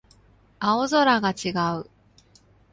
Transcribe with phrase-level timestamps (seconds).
[0.59, 1.49] 青空が違
[1.79, 1.87] う